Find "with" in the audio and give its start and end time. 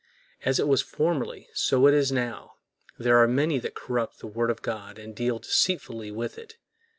6.09-6.39